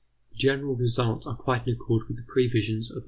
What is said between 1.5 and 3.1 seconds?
in accord with the previsions of M.